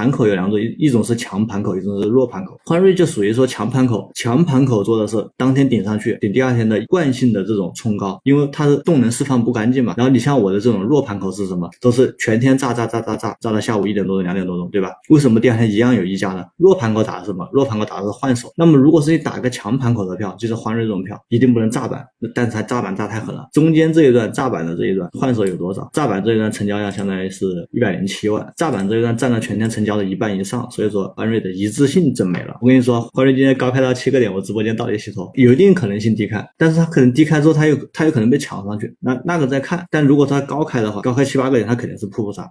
[0.00, 2.58] 盘口有两种，一一种是强盘口，一种是弱盘口。
[2.64, 9.92] 欢瑞就属于说强盘口，强盘口做的是当天顶上去，顶第二天的惯性的这种冲高，因为它的动能释放不干净嘛。
[9.98, 11.68] 然后你像我的这种弱盘口是什么？
[11.82, 14.90] 都是全天炸炸炸炸炸，炸到下午一点多钟、两点多钟，对吧？
[15.10, 16.42] 为什么第二天一样有溢价呢？
[16.56, 17.46] 弱盘口打的是什么？
[17.52, 18.50] 弱盘口打的是换手。
[18.56, 22.02] 那么如果是你打个强盘口的票，就是欢瑞这种票，一定不能炸板，
[22.34, 23.46] 但是它炸板炸太狠了。
[23.52, 25.86] 中间这一段炸板的这一段换手有多少？
[25.92, 32.56] 炸板这一段成交量相当于是一百零七万，炸板这一段占了全天成交的一半以上，所以说安瑞的一致性真没了。
[32.60, 39.86] 我跟你说，安瑞今天高开到七个点，我直播间到底洗头，有一定可能性低开，但是它可能低开之后，它有它有可能被抢上去，那那个再看。
[39.90, 42.50] 但如果它高开的话，高开七八个点，它肯定是瀑布杀。